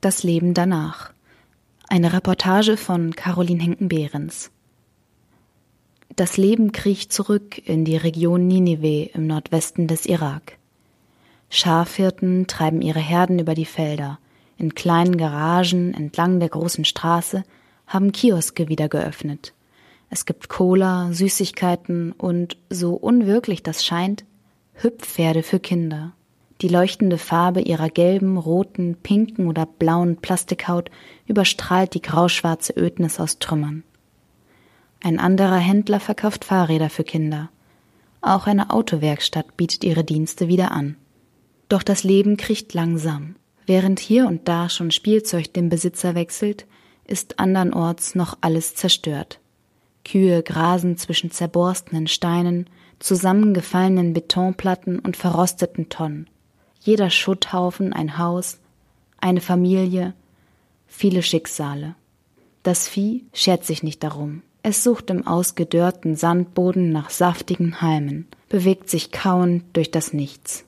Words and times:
Das 0.00 0.22
Leben 0.22 0.54
danach. 0.54 1.12
Eine 1.88 2.12
Reportage 2.12 2.76
von 2.76 3.16
Caroline 3.16 3.60
Henken-Behrens. 3.60 4.52
Das 6.14 6.36
Leben 6.36 6.70
kriecht 6.70 7.12
zurück 7.12 7.58
in 7.66 7.84
die 7.84 7.96
Region 7.96 8.46
Ninive 8.46 9.10
im 9.12 9.26
Nordwesten 9.26 9.88
des 9.88 10.06
Irak. 10.06 10.56
Schafhirten 11.50 12.46
treiben 12.46 12.80
ihre 12.80 13.00
Herden 13.00 13.40
über 13.40 13.54
die 13.54 13.64
Felder. 13.64 14.20
In 14.56 14.76
kleinen 14.76 15.16
Garagen 15.16 15.94
entlang 15.94 16.38
der 16.38 16.50
großen 16.50 16.84
Straße 16.84 17.42
haben 17.88 18.12
Kioske 18.12 18.68
wieder 18.68 18.88
geöffnet. 18.88 19.52
Es 20.10 20.26
gibt 20.26 20.48
Cola, 20.48 21.08
Süßigkeiten 21.10 22.12
und, 22.12 22.56
so 22.70 22.94
unwirklich 22.94 23.64
das 23.64 23.84
scheint, 23.84 24.24
Hüpfpferde 24.74 25.42
für 25.42 25.58
Kinder. 25.58 26.12
Die 26.60 26.68
leuchtende 26.68 27.18
Farbe 27.18 27.60
ihrer 27.60 27.88
gelben, 27.88 28.36
roten, 28.36 28.96
pinken 28.96 29.46
oder 29.46 29.64
blauen 29.64 30.16
Plastikhaut 30.16 30.90
überstrahlt 31.26 31.94
die 31.94 32.02
grauschwarze 32.02 32.74
Ödnis 32.76 33.20
aus 33.20 33.38
Trümmern. 33.38 33.84
Ein 35.00 35.20
anderer 35.20 35.58
Händler 35.58 36.00
verkauft 36.00 36.44
Fahrräder 36.44 36.90
für 36.90 37.04
Kinder. 37.04 37.50
Auch 38.20 38.48
eine 38.48 38.70
Autowerkstatt 38.70 39.56
bietet 39.56 39.84
ihre 39.84 40.02
Dienste 40.02 40.48
wieder 40.48 40.72
an. 40.72 40.96
Doch 41.68 41.84
das 41.84 42.02
Leben 42.02 42.36
kriecht 42.36 42.74
langsam. 42.74 43.36
Während 43.64 44.00
hier 44.00 44.26
und 44.26 44.48
da 44.48 44.68
schon 44.68 44.90
Spielzeug 44.90 45.52
den 45.52 45.68
Besitzer 45.68 46.16
wechselt, 46.16 46.66
ist 47.04 47.38
andernorts 47.38 48.16
noch 48.16 48.36
alles 48.40 48.74
zerstört. 48.74 49.38
Kühe 50.04 50.42
grasen 50.42 50.96
zwischen 50.96 51.30
zerborstenen 51.30 52.08
Steinen, 52.08 52.68
zusammengefallenen 52.98 54.12
Betonplatten 54.12 54.98
und 54.98 55.16
verrosteten 55.16 55.88
Tonnen 55.88 56.28
jeder 56.88 57.10
Schutthaufen 57.10 57.92
ein 57.92 58.16
Haus, 58.16 58.60
eine 59.20 59.42
Familie, 59.42 60.14
viele 60.86 61.22
Schicksale. 61.22 61.94
Das 62.62 62.88
Vieh 62.88 63.26
schert 63.34 63.66
sich 63.66 63.82
nicht 63.82 64.02
darum. 64.02 64.40
Es 64.62 64.84
sucht 64.84 65.10
im 65.10 65.26
ausgedörrten 65.26 66.16
Sandboden 66.16 66.90
nach 66.90 67.10
saftigen 67.10 67.82
Halmen, 67.82 68.26
bewegt 68.48 68.88
sich 68.88 69.12
kauend 69.12 69.64
durch 69.74 69.90
das 69.90 70.14
Nichts. 70.14 70.64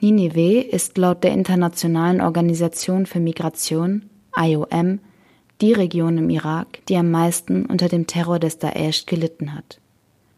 Ninive 0.00 0.60
ist 0.60 0.98
laut 0.98 1.24
der 1.24 1.32
Internationalen 1.32 2.20
Organisation 2.20 3.06
für 3.06 3.20
Migration, 3.20 4.10
IOM, 4.36 4.98
die 5.62 5.72
Region 5.72 6.18
im 6.18 6.28
Irak, 6.28 6.84
die 6.90 6.98
am 6.98 7.10
meisten 7.10 7.64
unter 7.64 7.88
dem 7.88 8.06
Terror 8.06 8.38
des 8.38 8.58
Daesh 8.58 9.06
gelitten 9.06 9.54
hat. 9.54 9.80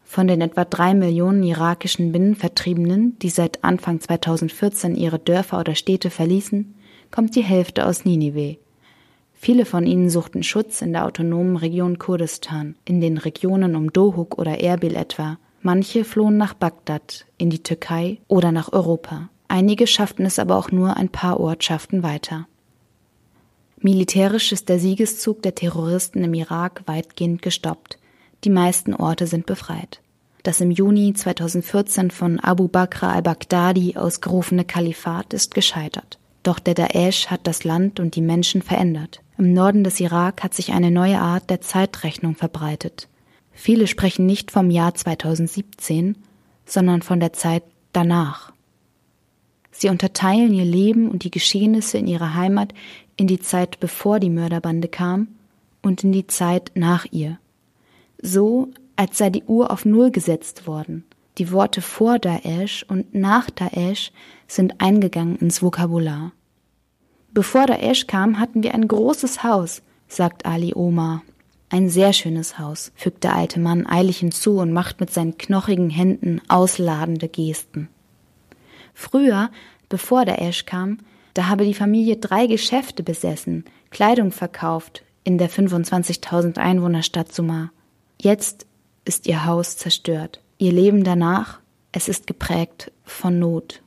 Von 0.09 0.27
den 0.27 0.39
etwa 0.39 0.63
drei 0.63 0.93
Millionen 0.93 1.43
irakischen 1.43 2.13
Binnenvertriebenen, 2.13 3.19
die 3.19 3.29
seit 3.29 3.63
Anfang 3.65 3.99
2014 3.99 4.95
ihre 4.95 5.19
Dörfer 5.19 5.59
oder 5.59 5.75
Städte 5.75 6.09
verließen, 6.09 6.73
kommt 7.11 7.35
die 7.35 7.43
Hälfte 7.43 7.85
aus 7.85 8.05
Ninive. 8.05 8.57
Viele 9.33 9.65
von 9.65 9.85
ihnen 9.85 10.09
suchten 10.09 10.43
Schutz 10.43 10.81
in 10.81 10.93
der 10.93 11.05
autonomen 11.05 11.57
Region 11.57 11.99
Kurdistan, 11.99 12.75
in 12.85 13.01
den 13.01 13.17
Regionen 13.17 13.75
um 13.75 13.91
Dohuk 13.91 14.39
oder 14.39 14.61
Erbil 14.61 14.95
etwa. 14.95 15.37
Manche 15.61 16.05
flohen 16.05 16.37
nach 16.37 16.53
Bagdad, 16.53 17.25
in 17.37 17.49
die 17.49 17.61
Türkei 17.61 18.17
oder 18.29 18.53
nach 18.53 18.71
Europa. 18.71 19.29
Einige 19.49 19.87
schafften 19.87 20.25
es 20.25 20.39
aber 20.39 20.55
auch 20.55 20.71
nur 20.71 20.95
ein 20.95 21.09
paar 21.09 21.39
Ortschaften 21.39 22.01
weiter. 22.01 22.47
Militärisch 23.79 24.53
ist 24.53 24.69
der 24.69 24.79
Siegeszug 24.79 25.41
der 25.41 25.53
Terroristen 25.53 26.23
im 26.23 26.33
Irak 26.33 26.83
weitgehend 26.85 27.41
gestoppt. 27.41 27.99
Die 28.43 28.49
meisten 28.49 28.93
Orte 28.93 29.27
sind 29.27 29.45
befreit. 29.45 30.01
Das 30.43 30.61
im 30.61 30.71
Juni 30.71 31.13
2014 31.13 32.11
von 32.11 32.39
Abu 32.39 32.67
Bakr 32.67 33.09
al-Baghdadi 33.09 33.97
ausgerufene 33.97 34.63
Kalifat 34.63 35.33
ist 35.33 35.55
gescheitert. 35.55 36.19
Doch 36.43 36.59
der 36.59 36.75
Daesh 36.75 37.27
hat 37.27 37.47
das 37.47 37.63
Land 37.63 37.99
und 37.99 38.15
die 38.15 38.21
Menschen 38.21 38.61
verändert. 38.61 39.21
Im 39.37 39.53
Norden 39.53 39.83
des 39.83 39.99
Irak 39.99 40.43
hat 40.43 40.53
sich 40.53 40.71
eine 40.71 40.91
neue 40.91 41.19
Art 41.19 41.49
der 41.49 41.61
Zeitrechnung 41.61 42.35
verbreitet. 42.35 43.09
Viele 43.51 43.87
sprechen 43.87 44.25
nicht 44.25 44.51
vom 44.51 44.69
Jahr 44.69 44.93
2017, 44.93 46.15
sondern 46.65 47.01
von 47.01 47.19
der 47.19 47.33
Zeit 47.33 47.63
danach. 47.91 48.53
Sie 49.71 49.89
unterteilen 49.89 50.53
ihr 50.53 50.65
Leben 50.65 51.09
und 51.09 51.23
die 51.23 51.31
Geschehnisse 51.31 51.97
in 51.97 52.07
ihrer 52.07 52.35
Heimat 52.35 52.73
in 53.15 53.27
die 53.27 53.39
Zeit 53.39 53.79
bevor 53.79 54.19
die 54.19 54.29
Mörderbande 54.29 54.87
kam 54.87 55.27
und 55.81 56.03
in 56.03 56.11
die 56.11 56.27
Zeit 56.27 56.71
nach 56.75 57.05
ihr 57.11 57.37
so 58.21 58.69
als 58.95 59.17
sei 59.17 59.29
die 59.29 59.43
Uhr 59.43 59.71
auf 59.71 59.85
Null 59.85 60.11
gesetzt 60.11 60.67
worden. 60.67 61.05
Die 61.37 61.51
Worte 61.51 61.81
vor 61.81 62.17
Daesh 62.17 62.83
und 62.87 63.13
nach 63.13 63.49
Daesh 63.49 64.11
sind 64.47 64.81
eingegangen 64.81 65.35
ins 65.37 65.61
Vokabular. 65.61 66.31
Bevor 67.31 67.67
Daesh 67.67 68.07
kam, 68.07 68.39
hatten 68.39 68.63
wir 68.63 68.73
ein 68.73 68.87
großes 68.87 69.43
Haus, 69.43 69.83
sagt 70.07 70.45
Ali 70.45 70.73
Omar. 70.73 71.21
Ein 71.69 71.89
sehr 71.89 72.13
schönes 72.13 72.57
Haus, 72.57 72.91
fügt 72.95 73.23
der 73.23 73.35
alte 73.35 73.59
Mann 73.59 73.85
eilig 73.85 74.19
hinzu 74.19 74.59
und 74.59 74.71
macht 74.71 74.99
mit 74.99 75.13
seinen 75.13 75.37
knochigen 75.37 75.89
Händen 75.89 76.41
ausladende 76.47 77.27
Gesten. 77.27 77.89
Früher, 78.93 79.51
bevor 79.89 80.25
Daesh 80.25 80.65
kam, 80.65 80.99
da 81.35 81.47
habe 81.47 81.65
die 81.65 81.75
Familie 81.75 82.15
drei 82.15 82.47
Geschäfte 82.47 83.03
besessen, 83.03 83.65
Kleidung 83.91 84.31
verkauft 84.31 85.03
in 85.23 85.37
der 85.37 85.51
25.000 85.51 86.57
Einwohnerstadt 86.57 87.31
Sumar. 87.31 87.69
Jetzt 88.19 88.65
ist 89.05 89.27
ihr 89.27 89.45
Haus 89.45 89.77
zerstört. 89.77 90.41
Ihr 90.57 90.71
Leben 90.71 91.03
danach, 91.03 91.59
es 91.91 92.09
ist 92.09 92.27
geprägt 92.27 92.91
von 93.03 93.39
Not. 93.39 93.81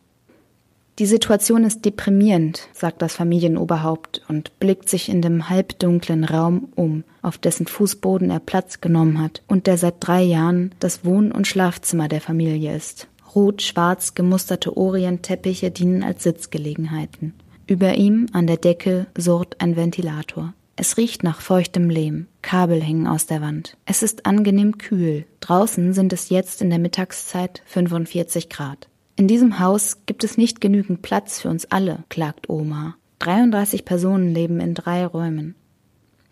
Die 1.01 1.07
Situation 1.07 1.65
ist 1.65 1.85
deprimierend, 1.85 2.69
sagt 2.73 3.01
das 3.01 3.15
Familienoberhaupt 3.15 4.23
und 4.29 4.59
blickt 4.61 4.89
sich 4.89 5.09
in 5.09 5.23
dem 5.23 5.49
halbdunklen 5.49 6.25
Raum 6.25 6.69
um, 6.77 7.05
auf 7.23 7.39
dessen 7.39 7.67
Fußboden 7.67 8.31
er 8.31 8.39
Platz 8.39 8.81
genommen 8.81 9.21
hat 9.21 9.43
und 9.49 9.67
der 9.67 9.79
seit 9.79 9.95
drei 10.01 10.23
Jahren 10.23 10.75
das 10.79 11.05
Wohn- 11.05 11.33
und 11.33 11.47
Schlafzimmer 11.47 12.09
der 12.09 12.21
Familie 12.21 12.77
ist. 12.77 13.09
Rot-schwarz 13.35 14.15
gemusterte 14.15 14.77
Orientteppiche 14.77 15.71
dienen 15.71 16.03
als 16.03 16.23
Sitzgelegenheiten. 16.23 17.33
Über 17.67 17.95
ihm 17.95 18.27
an 18.33 18.47
der 18.47 18.59
Decke 18.59 19.07
surrt 19.17 19.57
ein 19.59 19.77
Ventilator. 19.77 20.53
Es 20.83 20.97
riecht 20.97 21.23
nach 21.23 21.43
feuchtem 21.43 21.91
Lehm. 21.91 22.27
Kabel 22.41 22.83
hängen 22.83 23.07
aus 23.07 23.27
der 23.27 23.43
Wand. 23.43 23.77
Es 23.85 24.03
ist 24.03 24.25
angenehm 24.25 24.79
kühl. 24.79 25.27
Draußen 25.41 25.93
sind 25.93 26.11
es 26.15 26.31
jetzt 26.31 26.63
in 26.63 26.71
der 26.71 26.79
Mittagszeit 26.79 27.61
45 27.67 28.49
Grad. 28.49 28.89
In 29.15 29.29
diesem 29.29 29.59
Haus 29.59 29.99
gibt 30.07 30.25
es 30.25 30.39
nicht 30.39 30.63
genügend 30.63 31.03
Platz 31.03 31.39
für 31.39 31.51
uns 31.51 31.71
alle, 31.71 32.05
klagt 32.09 32.49
Oma. 32.49 32.95
33 33.19 33.85
Personen 33.85 34.33
leben 34.33 34.59
in 34.59 34.73
drei 34.73 35.05
Räumen. 35.05 35.55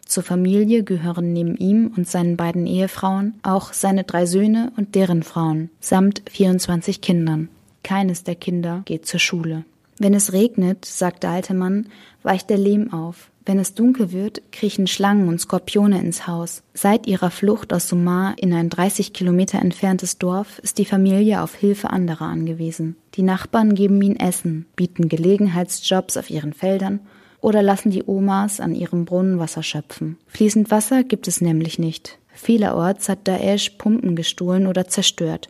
Zur 0.07 0.23
Familie 0.23 0.83
gehören 0.83 1.35
neben 1.35 1.55
ihm 1.59 1.93
und 1.95 2.09
seinen 2.09 2.39
beiden 2.39 2.67
Ehefrauen 2.67 3.35
auch 3.43 3.75
seine 3.75 4.05
drei 4.05 4.25
Söhne 4.25 4.73
und 4.79 4.95
deren 4.95 5.25
Frauen 5.25 5.69
samt 5.79 6.23
24 6.31 7.03
Kindern. 7.03 7.51
Keines 7.83 8.25
der 8.25 8.35
Kinder 8.35 8.81
geht 8.87 9.05
zur 9.05 9.21
Schule. 9.21 9.67
Wenn 9.99 10.15
es 10.15 10.33
regnet, 10.33 10.87
sagt 10.87 11.25
der 11.25 11.33
alte 11.33 11.53
Mann, 11.53 11.89
weicht 12.23 12.49
der 12.49 12.57
Lehm 12.57 12.95
auf. 12.95 13.31
Wenn 13.49 13.59
es 13.59 13.73
dunkel 13.73 14.13
wird, 14.13 14.43
kriechen 14.53 14.87
Schlangen 14.87 15.27
und 15.27 15.41
Skorpione 15.41 15.99
ins 15.99 16.27
Haus. 16.27 16.63
Seit 16.75 17.07
ihrer 17.07 17.31
Flucht 17.31 17.73
aus 17.73 17.89
Sumar 17.89 18.35
in 18.37 18.53
ein 18.53 18.69
30 18.69 19.15
Kilometer 19.15 19.59
entferntes 19.59 20.19
Dorf 20.19 20.59
ist 20.59 20.77
die 20.77 20.85
Familie 20.85 21.41
auf 21.41 21.55
Hilfe 21.55 21.89
anderer 21.89 22.27
angewiesen. 22.27 22.97
Die 23.15 23.23
Nachbarn 23.23 23.75
geben 23.75 24.03
ihnen 24.03 24.21
Essen, 24.21 24.67
bieten 24.77 25.09
Gelegenheitsjobs 25.09 26.19
auf 26.19 26.29
ihren 26.29 26.53
Feldern 26.53 27.01
oder 27.41 27.63
lassen 27.63 27.89
die 27.89 28.05
Omas 28.07 28.61
an 28.61 28.75
ihrem 28.75 29.07
Brunnen 29.07 29.39
Wasser 29.39 29.63
schöpfen. 29.63 30.19
Fließend 30.27 30.71
Wasser 30.71 31.03
gibt 31.03 31.27
es 31.27 31.41
nämlich 31.41 31.79
nicht. 31.79 32.19
Vielerorts 32.35 33.09
hat 33.09 33.27
Daesh 33.27 33.71
Pumpen 33.79 34.15
gestohlen 34.15 34.67
oder 34.67 34.89
zerstört. 34.89 35.49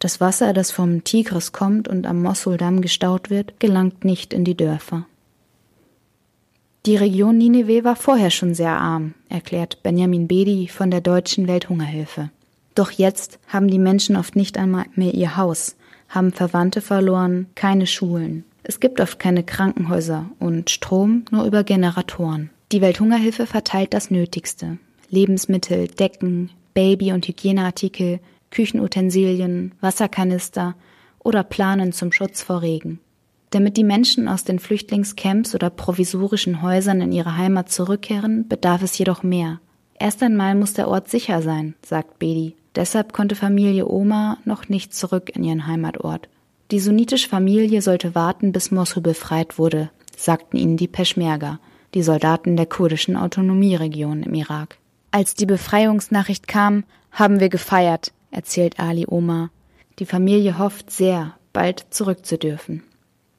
Das 0.00 0.20
Wasser, 0.20 0.52
das 0.52 0.72
vom 0.72 1.04
Tigris 1.04 1.52
kommt 1.52 1.86
und 1.86 2.04
am 2.04 2.20
Mossuldamm 2.20 2.80
gestaut 2.80 3.30
wird, 3.30 3.60
gelangt 3.60 4.04
nicht 4.04 4.34
in 4.34 4.42
die 4.42 4.56
Dörfer. 4.56 5.06
Die 6.88 6.96
Region 6.96 7.36
Nineveh 7.36 7.84
war 7.84 7.96
vorher 7.96 8.30
schon 8.30 8.54
sehr 8.54 8.70
arm, 8.70 9.12
erklärt 9.28 9.82
Benjamin 9.82 10.26
Bedi 10.26 10.68
von 10.68 10.90
der 10.90 11.02
Deutschen 11.02 11.46
Welthungerhilfe. 11.46 12.30
Doch 12.74 12.90
jetzt 12.90 13.38
haben 13.46 13.68
die 13.68 13.78
Menschen 13.78 14.16
oft 14.16 14.36
nicht 14.36 14.56
einmal 14.56 14.86
mehr 14.94 15.12
ihr 15.12 15.36
Haus, 15.36 15.76
haben 16.08 16.32
Verwandte 16.32 16.80
verloren, 16.80 17.46
keine 17.54 17.86
Schulen. 17.86 18.44
Es 18.62 18.80
gibt 18.80 19.02
oft 19.02 19.18
keine 19.18 19.42
Krankenhäuser 19.42 20.30
und 20.38 20.70
Strom 20.70 21.26
nur 21.30 21.44
über 21.44 21.62
Generatoren. 21.62 22.48
Die 22.72 22.80
Welthungerhilfe 22.80 23.44
verteilt 23.44 23.92
das 23.92 24.10
Nötigste. 24.10 24.78
Lebensmittel, 25.10 25.88
Decken, 25.88 26.48
Baby- 26.72 27.12
und 27.12 27.28
Hygieneartikel, 27.28 28.18
Küchenutensilien, 28.50 29.72
Wasserkanister 29.82 30.74
oder 31.18 31.44
Planen 31.44 31.92
zum 31.92 32.12
Schutz 32.12 32.42
vor 32.42 32.62
Regen. 32.62 32.98
Damit 33.50 33.76
die 33.76 33.84
Menschen 33.84 34.28
aus 34.28 34.44
den 34.44 34.58
Flüchtlingscamps 34.58 35.54
oder 35.54 35.70
provisorischen 35.70 36.62
Häusern 36.62 37.00
in 37.00 37.12
ihre 37.12 37.36
Heimat 37.36 37.70
zurückkehren, 37.70 38.46
bedarf 38.46 38.82
es 38.82 38.98
jedoch 38.98 39.22
mehr. 39.22 39.60
Erst 39.98 40.22
einmal 40.22 40.54
muss 40.54 40.74
der 40.74 40.88
Ort 40.88 41.08
sicher 41.08 41.42
sein, 41.42 41.74
sagt 41.82 42.18
Bedi. 42.18 42.54
Deshalb 42.74 43.12
konnte 43.12 43.34
Familie 43.34 43.88
Oma 43.88 44.38
noch 44.44 44.68
nicht 44.68 44.94
zurück 44.94 45.30
in 45.34 45.42
ihren 45.42 45.66
Heimatort. 45.66 46.28
Die 46.70 46.80
sunnitische 46.80 47.28
Familie 47.28 47.80
sollte 47.80 48.14
warten, 48.14 48.52
bis 48.52 48.70
Mosul 48.70 49.02
befreit 49.02 49.58
wurde, 49.58 49.90
sagten 50.16 50.58
ihnen 50.58 50.76
die 50.76 50.86
Peschmerga, 50.86 51.58
die 51.94 52.02
Soldaten 52.02 52.56
der 52.56 52.66
kurdischen 52.66 53.16
Autonomieregion 53.16 54.22
im 54.22 54.34
Irak. 54.34 54.76
Als 55.10 55.34
die 55.34 55.46
Befreiungsnachricht 55.46 56.46
kam, 56.46 56.84
haben 57.10 57.40
wir 57.40 57.48
gefeiert, 57.48 58.12
erzählt 58.30 58.78
Ali 58.78 59.06
Omar. 59.08 59.50
Die 59.98 60.06
Familie 60.06 60.58
hofft 60.58 60.90
sehr, 60.90 61.34
bald 61.54 61.86
zurückzudürfen. 61.90 62.82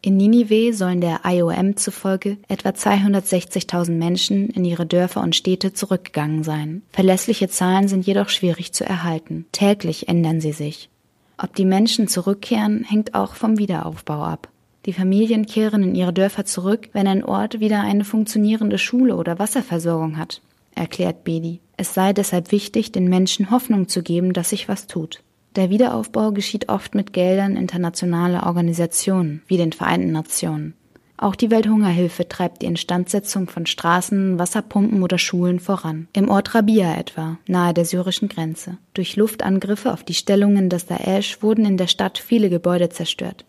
In 0.01 0.15
Ninive 0.15 0.73
sollen 0.73 1.01
der 1.01 1.21
IOM 1.25 1.75
zufolge 1.75 2.37
etwa 2.47 2.69
260.000 2.69 3.91
Menschen 3.91 4.49
in 4.49 4.63
ihre 4.63 4.85
Dörfer 4.85 5.21
und 5.21 5.35
Städte 5.35 5.73
zurückgegangen 5.73 6.43
sein. 6.43 6.83
Verlässliche 6.91 7.49
Zahlen 7.49 7.89
sind 7.89 8.07
jedoch 8.07 8.29
schwierig 8.29 8.71
zu 8.71 8.85
erhalten. 8.85 9.45
Täglich 9.51 10.07
ändern 10.07 10.39
sie 10.39 10.53
sich. 10.53 10.89
Ob 11.37 11.53
die 11.53 11.65
Menschen 11.65 12.07
zurückkehren, 12.07 12.85
hängt 12.85 13.13
auch 13.13 13.35
vom 13.35 13.57
Wiederaufbau 13.57 14.23
ab. 14.23 14.47
Die 14.85 14.93
Familien 14.93 15.45
kehren 15.45 15.83
in 15.83 15.95
ihre 15.95 16.13
Dörfer 16.13 16.45
zurück, 16.45 16.89
wenn 16.93 17.07
ein 17.07 17.25
Ort 17.25 17.59
wieder 17.59 17.81
eine 17.81 18.05
funktionierende 18.05 18.77
Schule 18.77 19.17
oder 19.17 19.37
Wasserversorgung 19.37 20.17
hat, 20.17 20.41
erklärt 20.75 21.25
Bedi. 21.25 21.59
Es 21.75 21.93
sei 21.93 22.13
deshalb 22.13 22.53
wichtig, 22.53 22.93
den 22.93 23.09
Menschen 23.09 23.51
Hoffnung 23.51 23.89
zu 23.89 24.01
geben, 24.01 24.31
dass 24.31 24.51
sich 24.51 24.69
was 24.69 24.87
tut. 24.87 25.21
Der 25.55 25.69
Wiederaufbau 25.69 26.31
geschieht 26.31 26.69
oft 26.69 26.93
mit 26.93 27.11
Geldern 27.11 27.55
internationaler 27.55 28.45
Organisationen 28.45 29.41
wie 29.47 29.57
den 29.57 29.73
Vereinten 29.73 30.11
Nationen. 30.11 30.75
Auch 31.21 31.35
die 31.35 31.51
Welthungerhilfe 31.51 32.29
treibt 32.29 32.61
die 32.61 32.67
Instandsetzung 32.67 33.49
von 33.49 33.65
Straßen, 33.65 34.39
Wasserpumpen 34.39 35.03
oder 35.03 35.17
Schulen 35.17 35.59
voran. 35.59 36.07
Im 36.13 36.29
Ort 36.29 36.55
Rabia 36.55 36.95
etwa, 36.95 37.37
nahe 37.45 37.73
der 37.73 37.83
syrischen 37.83 38.29
Grenze. 38.29 38.77
Durch 38.93 39.17
Luftangriffe 39.17 39.91
auf 39.91 40.03
die 40.03 40.13
Stellungen 40.13 40.69
des 40.69 40.85
Daesh 40.85 41.41
wurden 41.41 41.65
in 41.65 41.75
der 41.75 41.87
Stadt 41.87 42.19
viele 42.19 42.49
Gebäude 42.49 42.87
zerstört. 42.87 43.43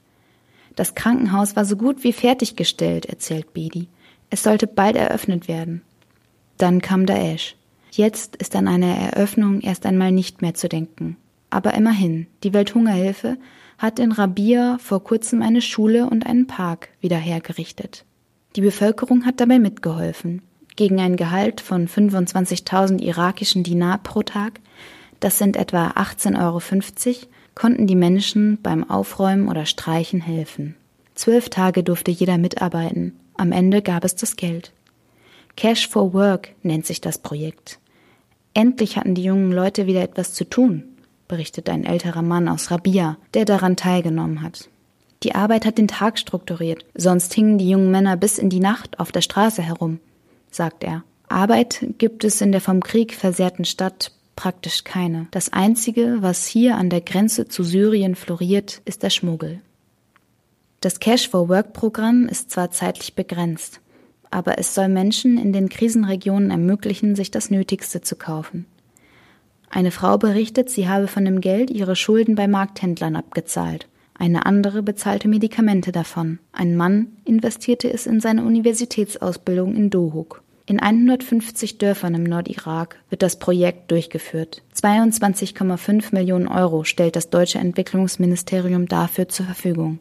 Das 0.74 0.96
Krankenhaus 0.96 1.54
war 1.54 1.64
so 1.64 1.76
gut 1.76 2.02
wie 2.02 2.12
fertiggestellt, 2.12 3.06
erzählt 3.06 3.52
Bedi. 3.52 3.86
Es 4.30 4.42
sollte 4.42 4.66
bald 4.66 4.96
eröffnet 4.96 5.46
werden. 5.46 5.82
Dann 6.56 6.80
kam 6.80 7.06
Daesh. 7.06 7.54
Jetzt 7.92 8.34
ist 8.36 8.56
an 8.56 8.66
eine 8.66 8.98
Eröffnung 8.98 9.60
erst 9.60 9.86
einmal 9.86 10.10
nicht 10.10 10.42
mehr 10.42 10.54
zu 10.54 10.68
denken. 10.68 11.16
Aber 11.50 11.74
immerhin, 11.74 12.28
die 12.44 12.54
Welthungerhilfe 12.54 13.36
hat 13.76 13.98
in 13.98 14.12
Rabia 14.12 14.78
vor 14.78 15.02
kurzem 15.02 15.42
eine 15.42 15.62
Schule 15.62 16.06
und 16.06 16.24
einen 16.24 16.46
Park 16.46 16.88
wieder 17.00 17.16
hergerichtet. 17.16 18.04
Die 18.56 18.60
Bevölkerung 18.60 19.26
hat 19.26 19.40
dabei 19.40 19.58
mitgeholfen. 19.58 20.42
Gegen 20.76 21.00
ein 21.00 21.16
Gehalt 21.16 21.60
von 21.60 21.88
25.000 21.88 23.00
irakischen 23.02 23.64
Dinar 23.64 23.98
pro 23.98 24.22
Tag, 24.22 24.60
das 25.18 25.38
sind 25.38 25.56
etwa 25.56 25.88
18,50 25.90 26.38
Euro, 26.38 27.28
konnten 27.54 27.86
die 27.86 27.96
Menschen 27.96 28.58
beim 28.62 28.88
Aufräumen 28.88 29.48
oder 29.48 29.66
Streichen 29.66 30.20
helfen. 30.20 30.76
Zwölf 31.14 31.48
Tage 31.50 31.82
durfte 31.82 32.10
jeder 32.10 32.38
mitarbeiten. 32.38 33.14
Am 33.36 33.52
Ende 33.52 33.82
gab 33.82 34.04
es 34.04 34.14
das 34.14 34.36
Geld. 34.36 34.72
Cash 35.56 35.88
for 35.88 36.14
Work 36.14 36.50
nennt 36.62 36.86
sich 36.86 37.00
das 37.00 37.18
Projekt. 37.18 37.78
Endlich 38.54 38.96
hatten 38.96 39.14
die 39.14 39.24
jungen 39.24 39.52
Leute 39.52 39.86
wieder 39.86 40.02
etwas 40.02 40.32
zu 40.32 40.48
tun 40.48 40.84
berichtet 41.30 41.70
ein 41.70 41.84
älterer 41.84 42.22
Mann 42.22 42.48
aus 42.48 42.70
Rabia, 42.70 43.16
der 43.32 43.46
daran 43.46 43.76
teilgenommen 43.76 44.42
hat. 44.42 44.68
Die 45.22 45.34
Arbeit 45.34 45.64
hat 45.64 45.78
den 45.78 45.88
Tag 45.88 46.18
strukturiert, 46.18 46.84
sonst 46.94 47.32
hingen 47.32 47.56
die 47.56 47.70
jungen 47.70 47.90
Männer 47.90 48.16
bis 48.16 48.36
in 48.36 48.50
die 48.50 48.60
Nacht 48.60 48.98
auf 48.98 49.12
der 49.12 49.20
Straße 49.22 49.62
herum, 49.62 50.00
sagt 50.50 50.82
er. 50.82 51.04
Arbeit 51.28 51.86
gibt 51.98 52.24
es 52.24 52.40
in 52.40 52.50
der 52.52 52.60
vom 52.60 52.82
Krieg 52.82 53.14
versehrten 53.14 53.64
Stadt 53.64 54.12
praktisch 54.34 54.84
keine. 54.84 55.28
Das 55.30 55.52
Einzige, 55.52 56.18
was 56.20 56.46
hier 56.46 56.76
an 56.76 56.90
der 56.90 57.02
Grenze 57.02 57.46
zu 57.46 57.62
Syrien 57.62 58.16
floriert, 58.16 58.82
ist 58.84 59.02
der 59.02 59.10
Schmuggel. 59.10 59.60
Das 60.80 60.98
Cash 60.98 61.28
for 61.28 61.48
Work 61.48 61.74
Programm 61.74 62.26
ist 62.26 62.50
zwar 62.50 62.70
zeitlich 62.70 63.14
begrenzt, 63.14 63.80
aber 64.30 64.58
es 64.58 64.74
soll 64.74 64.88
Menschen 64.88 65.38
in 65.38 65.52
den 65.52 65.68
Krisenregionen 65.68 66.50
ermöglichen, 66.50 67.14
sich 67.14 67.30
das 67.30 67.50
Nötigste 67.50 68.00
zu 68.00 68.16
kaufen. 68.16 68.64
Eine 69.72 69.92
Frau 69.92 70.18
berichtet, 70.18 70.68
sie 70.68 70.88
habe 70.88 71.06
von 71.06 71.24
dem 71.24 71.40
Geld 71.40 71.70
ihre 71.70 71.94
Schulden 71.94 72.34
bei 72.34 72.48
Markthändlern 72.48 73.14
abgezahlt. 73.14 73.86
Eine 74.14 74.44
andere 74.44 74.82
bezahlte 74.82 75.28
Medikamente 75.28 75.92
davon. 75.92 76.40
Ein 76.52 76.76
Mann 76.76 77.06
investierte 77.24 77.90
es 77.90 78.06
in 78.06 78.20
seine 78.20 78.44
Universitätsausbildung 78.44 79.76
in 79.76 79.88
Dohuk. 79.88 80.42
In 80.66 80.80
150 80.80 81.78
Dörfern 81.78 82.14
im 82.14 82.24
Nordirak 82.24 82.98
wird 83.08 83.22
das 83.22 83.38
Projekt 83.38 83.90
durchgeführt. 83.92 84.62
22,5 84.74 86.14
Millionen 86.14 86.48
Euro 86.48 86.84
stellt 86.84 87.16
das 87.16 87.30
deutsche 87.30 87.58
Entwicklungsministerium 87.58 88.86
dafür 88.86 89.28
zur 89.28 89.46
Verfügung. 89.46 90.00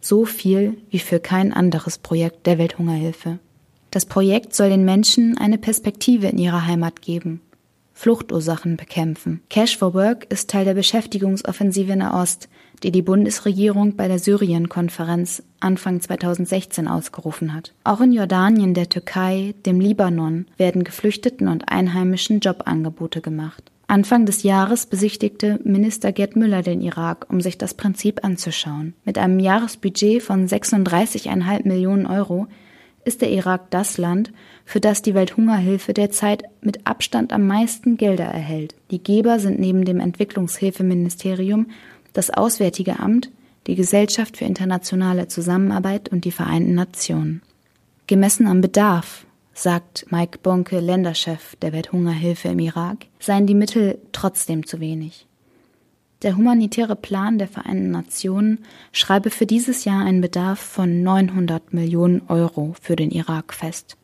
So 0.00 0.24
viel 0.24 0.76
wie 0.90 0.98
für 0.98 1.20
kein 1.20 1.52
anderes 1.52 1.98
Projekt 1.98 2.46
der 2.46 2.58
Welthungerhilfe. 2.58 3.38
Das 3.90 4.04
Projekt 4.04 4.54
soll 4.54 4.68
den 4.68 4.84
Menschen 4.84 5.38
eine 5.38 5.58
Perspektive 5.58 6.26
in 6.26 6.38
ihrer 6.38 6.66
Heimat 6.66 7.02
geben 7.02 7.40
Fluchtursachen 7.96 8.76
bekämpfen. 8.76 9.40
Cash 9.48 9.78
for 9.78 9.94
Work 9.94 10.26
ist 10.30 10.50
Teil 10.50 10.66
der 10.66 10.74
Beschäftigungsoffensive 10.74 11.94
in 11.94 12.00
der 12.00 12.12
Ost, 12.12 12.50
die 12.82 12.92
die 12.92 13.00
Bundesregierung 13.00 13.96
bei 13.96 14.06
der 14.06 14.18
Syrien-Konferenz 14.18 15.42
Anfang 15.60 16.02
2016 16.02 16.88
ausgerufen 16.88 17.54
hat. 17.54 17.72
Auch 17.84 18.02
in 18.02 18.12
Jordanien, 18.12 18.74
der 18.74 18.90
Türkei, 18.90 19.54
dem 19.64 19.80
Libanon 19.80 20.44
werden 20.58 20.84
Geflüchteten 20.84 21.48
und 21.48 21.70
Einheimischen 21.70 22.40
Jobangebote 22.40 23.22
gemacht. 23.22 23.72
Anfang 23.86 24.26
des 24.26 24.42
Jahres 24.42 24.84
besichtigte 24.84 25.58
Minister 25.64 26.12
Gerd 26.12 26.36
Müller 26.36 26.60
den 26.60 26.82
Irak, 26.82 27.26
um 27.30 27.40
sich 27.40 27.56
das 27.56 27.72
Prinzip 27.72 28.22
anzuschauen. 28.24 28.92
Mit 29.06 29.16
einem 29.16 29.38
Jahresbudget 29.38 30.22
von 30.22 30.46
36,5 30.46 31.66
Millionen 31.66 32.06
Euro 32.06 32.46
ist 33.06 33.22
der 33.22 33.30
Irak 33.30 33.70
das 33.70 33.98
Land, 33.98 34.32
für 34.64 34.80
das 34.80 35.00
die 35.00 35.14
Welthungerhilfe 35.14 35.94
derzeit 35.94 36.42
mit 36.60 36.86
Abstand 36.86 37.32
am 37.32 37.46
meisten 37.46 37.96
Gelder 37.96 38.24
erhält. 38.24 38.74
Die 38.90 39.02
Geber 39.02 39.38
sind 39.38 39.60
neben 39.60 39.84
dem 39.84 40.00
Entwicklungshilfeministerium 40.00 41.68
das 42.12 42.30
Auswärtige 42.30 42.98
Amt, 42.98 43.30
die 43.66 43.76
Gesellschaft 43.76 44.36
für 44.36 44.44
internationale 44.44 45.28
Zusammenarbeit 45.28 46.08
und 46.08 46.24
die 46.24 46.32
Vereinten 46.32 46.74
Nationen. 46.74 47.42
Gemessen 48.06 48.46
am 48.46 48.60
Bedarf, 48.60 49.26
sagt 49.54 50.06
Mike 50.10 50.38
Bonke, 50.42 50.80
Länderchef 50.80 51.56
der 51.62 51.72
Welthungerhilfe 51.72 52.48
im 52.48 52.58
Irak, 52.58 53.06
seien 53.18 53.46
die 53.46 53.54
Mittel 53.54 53.98
trotzdem 54.12 54.66
zu 54.66 54.80
wenig. 54.80 55.26
Der 56.22 56.36
humanitäre 56.36 56.96
Plan 56.96 57.38
der 57.38 57.48
Vereinten 57.48 57.90
Nationen 57.90 58.64
schreibe 58.92 59.30
für 59.30 59.44
dieses 59.44 59.84
Jahr 59.84 60.04
einen 60.04 60.22
Bedarf 60.22 60.58
von 60.58 61.02
900 61.02 61.74
Millionen 61.74 62.22
Euro 62.28 62.74
für 62.80 62.96
den 62.96 63.10
Irak 63.10 63.52
fest. 63.52 63.96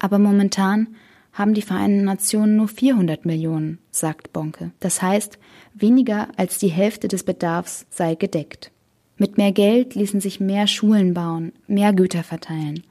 Aber 0.00 0.18
momentan 0.18 0.88
haben 1.32 1.54
die 1.54 1.62
Vereinten 1.62 2.04
Nationen 2.04 2.56
nur 2.56 2.68
400 2.68 3.26
Millionen, 3.26 3.78
sagt 3.90 4.32
Bonke. 4.32 4.72
Das 4.80 5.02
heißt, 5.02 5.38
weniger 5.74 6.28
als 6.36 6.58
die 6.58 6.68
Hälfte 6.68 7.08
des 7.08 7.22
Bedarfs 7.22 7.86
sei 7.90 8.14
gedeckt. 8.16 8.72
Mit 9.16 9.38
mehr 9.38 9.52
Geld 9.52 9.94
ließen 9.94 10.20
sich 10.20 10.40
mehr 10.40 10.66
Schulen 10.66 11.14
bauen, 11.14 11.52
mehr 11.68 11.92
Güter 11.92 12.24
verteilen. 12.24 12.82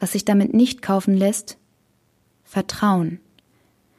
Was 0.00 0.12
sich 0.12 0.24
damit 0.24 0.54
nicht 0.54 0.80
kaufen 0.80 1.16
lässt? 1.16 1.58
Vertrauen. 2.44 3.20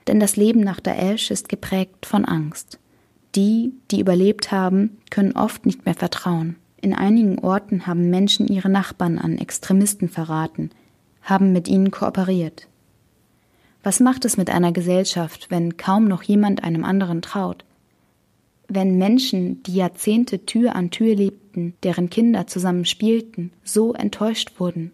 Denn 0.07 0.19
das 0.19 0.35
Leben 0.35 0.61
nach 0.61 0.79
Daesh 0.79 1.31
ist 1.31 1.49
geprägt 1.49 2.05
von 2.05 2.25
Angst. 2.25 2.79
Die, 3.37 3.73
die 3.91 3.99
überlebt 3.99 4.51
haben, 4.51 4.97
können 5.11 5.33
oft 5.33 5.67
nicht 5.67 5.85
mehr 5.85 5.93
vertrauen. 5.93 6.55
In 6.81 6.95
einigen 6.95 7.37
Orten 7.37 7.85
haben 7.85 8.09
Menschen 8.09 8.47
ihre 8.47 8.67
Nachbarn 8.67 9.19
an 9.19 9.37
Extremisten 9.37 10.09
verraten, 10.09 10.71
haben 11.21 11.53
mit 11.53 11.67
ihnen 11.67 11.91
kooperiert. 11.91 12.67
Was 13.83 13.99
macht 13.99 14.25
es 14.25 14.37
mit 14.37 14.49
einer 14.49 14.71
Gesellschaft, 14.71 15.51
wenn 15.51 15.77
kaum 15.77 16.05
noch 16.05 16.23
jemand 16.23 16.63
einem 16.63 16.83
anderen 16.83 17.21
traut? 17.21 17.63
Wenn 18.67 18.97
Menschen, 18.97 19.61
die 19.63 19.75
Jahrzehnte 19.75 20.45
Tür 20.47 20.75
an 20.75 20.89
Tür 20.89 21.15
lebten, 21.15 21.75
deren 21.83 22.09
Kinder 22.09 22.47
zusammen 22.47 22.85
spielten, 22.85 23.51
so 23.63 23.93
enttäuscht 23.93 24.59
wurden. 24.59 24.91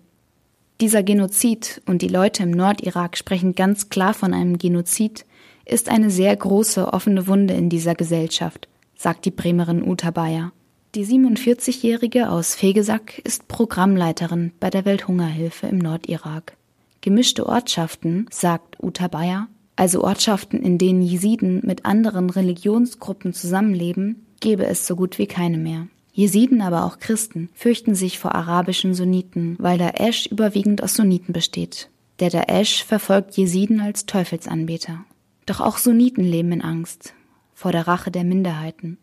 Dieser 0.82 1.02
Genozid, 1.02 1.82
und 1.86 2.02
die 2.02 2.10
Leute 2.10 2.44
im 2.44 2.52
Nordirak 2.52 3.16
sprechen 3.18 3.56
ganz 3.56 3.88
klar 3.88 4.14
von 4.14 4.34
einem 4.34 4.58
Genozid, 4.58 5.26
ist 5.66 5.90
eine 5.90 6.10
sehr 6.10 6.36
große 6.36 6.94
offene 6.94 7.28
Wunde 7.28 7.54
in 7.54 7.70
dieser 7.70 7.96
Gesellschaft, 7.96 8.68
sagt 8.96 9.26
die 9.26 9.32
Bremerin 9.32 9.88
Uta 9.88 10.12
Bayer. 10.12 10.52
Die 10.96 11.06
47-Jährige 11.06 12.30
aus 12.30 12.54
Fegesack 12.54 13.20
ist 13.24 13.48
Programmleiterin 13.48 14.52
bei 14.60 14.70
der 14.70 14.86
Welthungerhilfe 14.86 15.68
im 15.68 15.80
Nordirak. 15.80 16.56
Gemischte 17.02 17.48
Ortschaften, 17.48 18.28
sagt 18.30 18.78
Uta 18.82 19.08
Bayer, 19.08 19.48
also 19.76 20.04
Ortschaften, 20.04 20.62
in 20.62 20.78
denen 20.78 21.02
Jesiden 21.02 21.62
mit 21.64 21.86
anderen 21.86 22.30
Religionsgruppen 22.30 23.34
zusammenleben, 23.34 24.28
gebe 24.40 24.66
es 24.66 24.86
so 24.86 24.96
gut 24.96 25.18
wie 25.18 25.26
keine 25.26 25.58
mehr. 25.58 25.88
Jesiden, 26.12 26.62
aber 26.62 26.86
auch 26.86 27.00
Christen, 27.00 27.50
fürchten 27.54 27.96
sich 27.96 28.20
vor 28.20 28.36
arabischen 28.36 28.94
Sunniten, 28.94 29.56
weil 29.60 29.80
Daesh 29.80 30.28
überwiegend 30.28 30.84
aus 30.84 30.94
Sunniten 30.94 31.34
besteht. 31.34 31.90
Der 32.20 32.30
Daesh 32.30 32.84
verfolgt 32.84 33.36
Jesiden 33.36 33.82
als 33.82 34.06
Teufelsanbeter. 34.06 35.06
Doch 35.46 35.62
auch 35.62 35.78
Sunniten 35.78 36.24
leben 36.24 36.52
in 36.52 36.62
Angst 36.62 37.14
vor 37.54 37.72
der 37.72 37.88
Rache 37.88 38.12
der 38.12 38.24
Minderheiten. 38.24 38.98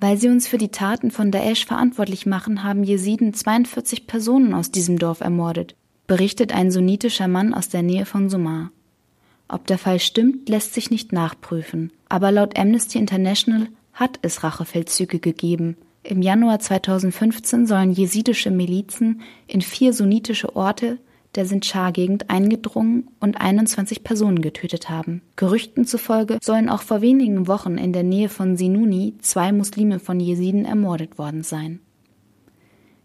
Weil 0.00 0.16
sie 0.16 0.28
uns 0.28 0.46
für 0.46 0.58
die 0.58 0.70
Taten 0.70 1.10
von 1.10 1.30
Daesh 1.30 1.66
verantwortlich 1.66 2.24
machen, 2.24 2.62
haben 2.62 2.84
Jesiden 2.84 3.34
42 3.34 4.06
Personen 4.06 4.54
aus 4.54 4.70
diesem 4.70 4.98
Dorf 4.98 5.20
ermordet, 5.20 5.74
berichtet 6.06 6.54
ein 6.54 6.70
sunnitischer 6.70 7.28
Mann 7.28 7.52
aus 7.52 7.68
der 7.68 7.82
Nähe 7.82 8.06
von 8.06 8.30
Sumar. 8.30 8.70
Ob 9.48 9.66
der 9.66 9.78
Fall 9.78 9.98
stimmt, 9.98 10.48
lässt 10.48 10.74
sich 10.74 10.90
nicht 10.90 11.12
nachprüfen, 11.12 11.92
aber 12.08 12.30
laut 12.30 12.58
Amnesty 12.58 12.98
International 12.98 13.68
hat 13.92 14.18
es 14.22 14.44
Rachefeldzüge 14.44 15.18
gegeben. 15.18 15.76
Im 16.04 16.22
Januar 16.22 16.60
2015 16.60 17.66
sollen 17.66 17.90
jesidische 17.90 18.50
Milizen 18.50 19.22
in 19.46 19.62
vier 19.62 19.92
sunnitische 19.92 20.54
Orte 20.54 20.98
der 21.34 21.46
Sinjar-Gegend 21.46 22.30
eingedrungen 22.30 23.08
und 23.20 23.40
21 23.40 24.02
Personen 24.02 24.42
getötet 24.42 24.88
haben. 24.88 25.22
Gerüchten 25.36 25.84
zufolge 25.84 26.38
sollen 26.42 26.68
auch 26.68 26.82
vor 26.82 27.00
wenigen 27.00 27.46
Wochen 27.46 27.78
in 27.78 27.92
der 27.92 28.02
Nähe 28.02 28.28
von 28.28 28.56
Sinuni 28.56 29.14
zwei 29.20 29.52
Muslime 29.52 29.98
von 29.98 30.20
Jesiden 30.20 30.64
ermordet 30.64 31.18
worden 31.18 31.42
sein. 31.42 31.80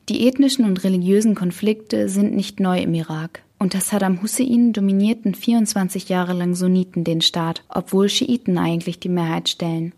Die 0.10 0.28
ethnischen 0.28 0.66
und 0.66 0.84
religiösen 0.84 1.34
Konflikte 1.34 2.10
sind 2.10 2.36
nicht 2.36 2.60
neu 2.60 2.80
im 2.82 2.94
Irak. 2.94 3.44
Unter 3.58 3.80
Saddam 3.80 4.22
Hussein 4.22 4.74
dominierten 4.74 5.36
24 5.36 6.10
Jahre 6.10 6.34
lang 6.34 6.56
Sunniten 6.56 7.06
den 7.06 7.22
Staat, 7.22 7.64
obwohl 7.70 8.10
Schiiten 8.10 8.58
eigentlich 8.58 9.00
die 9.00 9.08
Mehrheit 9.08 9.48
stellen. 9.48 9.94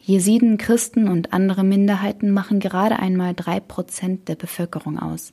Jesiden, 0.00 0.58
Christen 0.58 1.06
und 1.06 1.32
andere 1.32 1.62
Minderheiten 1.62 2.32
machen 2.32 2.58
gerade 2.58 2.98
einmal 2.98 3.34
drei 3.34 3.60
Prozent 3.60 4.26
der 4.26 4.34
Bevölkerung 4.34 4.98
aus. 4.98 5.32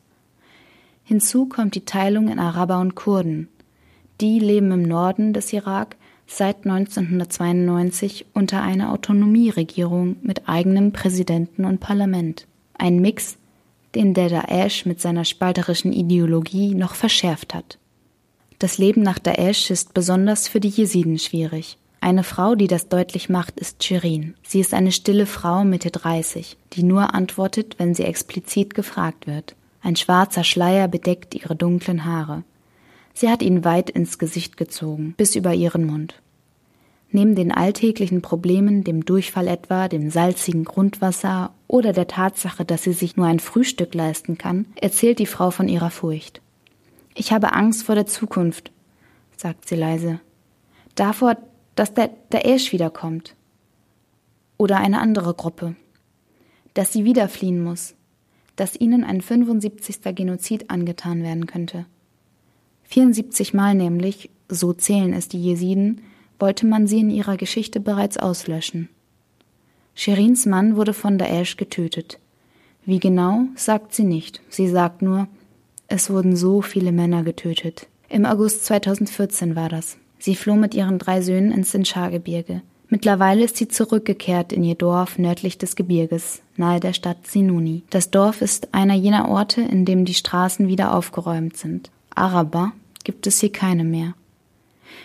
Hinzu 1.07 1.45
kommt 1.45 1.75
die 1.75 1.85
Teilung 1.85 2.29
in 2.29 2.39
Araber 2.39 2.79
und 2.79 2.95
Kurden. 2.95 3.47
Die 4.21 4.39
leben 4.39 4.71
im 4.71 4.81
Norden 4.81 5.33
des 5.33 5.53
Irak 5.53 5.97
seit 6.25 6.65
1992 6.65 8.25
unter 8.33 8.63
einer 8.63 8.91
Autonomieregierung 8.91 10.15
mit 10.23 10.49
eigenem 10.49 10.93
Präsidenten 10.93 11.63
und 11.65 11.79
Parlament. 11.79 12.47
Ein 12.73 13.01
Mix, 13.01 13.37
den 13.93 14.15
der 14.15 14.29
Daesh 14.29 14.87
mit 14.87 14.99
seiner 14.99 15.25
spalterischen 15.25 15.93
Ideologie 15.93 16.73
noch 16.73 16.95
verschärft 16.95 17.53
hat. 17.53 17.77
Das 18.57 18.79
Leben 18.79 19.03
nach 19.03 19.19
Daesh 19.19 19.69
ist 19.69 19.93
besonders 19.93 20.47
für 20.47 20.59
die 20.59 20.69
Jesiden 20.69 21.19
schwierig. 21.19 21.77
Eine 22.01 22.23
Frau, 22.23 22.55
die 22.55 22.67
das 22.67 22.89
deutlich 22.89 23.29
macht, 23.29 23.59
ist 23.59 23.83
Shirin. 23.83 24.33
Sie 24.41 24.59
ist 24.59 24.73
eine 24.73 24.91
stille 24.91 25.27
Frau 25.27 25.63
Mitte 25.63 25.91
30, 25.91 26.57
die 26.73 26.81
nur 26.81 27.13
antwortet, 27.13 27.75
wenn 27.77 27.93
sie 27.93 28.05
explizit 28.05 28.73
gefragt 28.73 29.27
wird. 29.27 29.55
Ein 29.85 29.95
schwarzer 29.95 30.43
Schleier 30.43 30.87
bedeckt 30.87 31.35
ihre 31.35 31.55
dunklen 31.55 32.05
Haare. 32.05 32.43
Sie 33.13 33.29
hat 33.29 33.43
ihn 33.43 33.63
weit 33.63 33.91
ins 33.91 34.17
Gesicht 34.17 34.57
gezogen, 34.57 35.13
bis 35.15 35.35
über 35.35 35.53
ihren 35.53 35.85
Mund. 35.85 36.23
Neben 37.11 37.35
den 37.35 37.51
alltäglichen 37.51 38.23
Problemen, 38.23 38.83
dem 38.83 39.05
Durchfall 39.05 39.47
etwa, 39.47 39.87
dem 39.87 40.09
salzigen 40.09 40.63
Grundwasser 40.63 41.53
oder 41.67 41.93
der 41.93 42.07
Tatsache, 42.07 42.65
dass 42.65 42.81
sie 42.81 42.93
sich 42.93 43.15
nur 43.15 43.27
ein 43.27 43.39
Frühstück 43.39 43.93
leisten 43.93 44.39
kann, 44.39 44.65
erzählt 44.73 45.19
die 45.19 45.27
Frau 45.27 45.51
von 45.51 45.67
ihrer 45.67 45.91
Furcht. 45.91 46.41
Ich 47.13 47.31
habe 47.31 47.53
Angst 47.53 47.83
vor 47.83 47.93
der 47.93 48.07
Zukunft, 48.07 48.71
sagt 49.37 49.67
sie 49.67 49.75
leise. 49.75 50.19
Davor, 50.95 51.37
dass 51.75 51.93
der 51.93 52.09
Daesh 52.31 52.71
wiederkommt. 52.71 53.35
Oder 54.57 54.77
eine 54.77 54.99
andere 54.99 55.35
Gruppe. 55.35 55.75
Dass 56.73 56.91
sie 56.91 57.05
wieder 57.05 57.29
fliehen 57.29 57.63
muss, 57.63 57.93
dass 58.55 58.79
ihnen 58.79 59.03
ein 59.03 59.21
75. 59.21 60.15
Genozid 60.15 60.69
angetan 60.69 61.23
werden 61.23 61.45
könnte. 61.45 61.85
74 62.85 63.53
Mal 63.53 63.75
nämlich, 63.75 64.29
so 64.49 64.73
zählen 64.73 65.13
es 65.13 65.27
die 65.27 65.41
Jesiden, 65.41 66.01
wollte 66.39 66.65
man 66.65 66.87
sie 66.87 66.99
in 66.99 67.09
ihrer 67.09 67.37
Geschichte 67.37 67.79
bereits 67.79 68.17
auslöschen. 68.17 68.89
Sherins 69.93 70.45
Mann 70.45 70.75
wurde 70.75 70.93
von 70.93 71.17
Daesh 71.17 71.57
getötet. 71.57 72.19
Wie 72.85 72.99
genau, 72.99 73.45
sagt 73.55 73.93
sie 73.93 74.03
nicht. 74.03 74.41
Sie 74.49 74.67
sagt 74.67 75.01
nur, 75.01 75.27
es 75.87 76.09
wurden 76.09 76.35
so 76.35 76.61
viele 76.61 76.91
Männer 76.91 77.23
getötet. 77.23 77.87
Im 78.09 78.25
August 78.25 78.65
2014 78.65 79.55
war 79.55 79.69
das. 79.69 79.97
Sie 80.19 80.35
floh 80.35 80.55
mit 80.55 80.73
ihren 80.73 80.99
drei 80.99 81.21
Söhnen 81.21 81.51
ins 81.51 81.71
Sinchar-Gebirge. 81.71 82.61
Mittlerweile 82.89 83.45
ist 83.45 83.57
sie 83.57 83.67
zurückgekehrt 83.67 84.53
in 84.53 84.63
ihr 84.63 84.75
Dorf 84.75 85.17
nördlich 85.17 85.57
des 85.57 85.75
Gebirges, 85.75 86.41
nahe 86.57 86.79
der 86.79 86.93
Stadt 86.93 87.27
Sinuni. 87.27 87.83
Das 87.89 88.11
Dorf 88.11 88.41
ist 88.41 88.73
einer 88.73 88.93
jener 88.93 89.29
Orte, 89.29 89.61
in 89.61 89.85
dem 89.85 90.05
die 90.05 90.13
Straßen 90.13 90.67
wieder 90.67 90.93
aufgeräumt 90.93 91.57
sind. 91.57 91.91
Araber 92.13 92.73
gibt 93.03 93.27
es 93.27 93.39
hier 93.39 93.51
keine 93.51 93.83
mehr. 93.83 94.13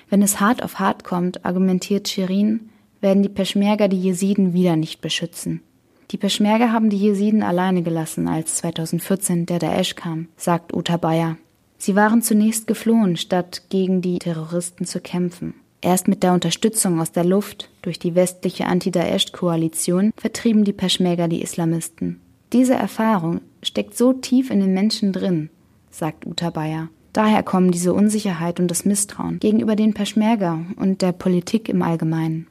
Wenn 0.08 0.22
es 0.22 0.40
hart 0.40 0.62
auf 0.62 0.78
hart 0.78 1.04
kommt, 1.04 1.44
argumentiert 1.44 2.08
Shirin, 2.08 2.70
werden 3.00 3.22
die 3.22 3.28
Peschmerga 3.28 3.88
die 3.88 4.00
Jesiden 4.00 4.52
wieder 4.52 4.76
nicht 4.76 5.00
beschützen. 5.00 5.62
Die 6.10 6.16
Peschmerga 6.16 6.72
haben 6.72 6.90
die 6.90 6.98
Jesiden 6.98 7.42
alleine 7.42 7.82
gelassen, 7.82 8.26
als 8.26 8.56
2014 8.56 9.46
der 9.46 9.60
Daesh 9.60 9.94
kam, 9.94 10.28
sagt 10.36 10.74
Uta 10.74 10.96
Bayer. 10.96 11.36
Sie 11.78 11.94
waren 11.94 12.20
zunächst 12.20 12.66
geflohen, 12.66 13.16
statt 13.16 13.62
gegen 13.70 14.02
die 14.02 14.18
Terroristen 14.18 14.84
zu 14.84 15.00
kämpfen. 15.00 15.54
Erst 15.82 16.08
mit 16.08 16.22
der 16.22 16.34
Unterstützung 16.34 17.00
aus 17.00 17.12
der 17.12 17.24
Luft 17.24 17.70
durch 17.82 17.98
die 17.98 18.14
westliche 18.14 18.66
Anti-Daesh-Koalition 18.66 20.12
vertrieben 20.16 20.64
die 20.64 20.74
Peschmerga 20.74 21.26
die 21.26 21.40
Islamisten. 21.40 22.20
Diese 22.52 22.74
Erfahrung 22.74 23.40
steckt 23.62 23.96
so 23.96 24.12
tief 24.12 24.50
in 24.50 24.60
den 24.60 24.74
Menschen 24.74 25.12
drin, 25.12 25.48
sagt 25.90 26.26
Uta 26.26 26.50
Bayer. 26.50 26.88
Daher 27.12 27.42
kommen 27.42 27.70
diese 27.70 27.94
Unsicherheit 27.94 28.60
und 28.60 28.68
das 28.68 28.84
Misstrauen 28.84 29.40
gegenüber 29.40 29.74
den 29.74 29.94
Peschmerga 29.94 30.60
und 30.76 31.02
der 31.02 31.12
Politik 31.12 31.68
im 31.68 31.82
Allgemeinen. 31.82 32.46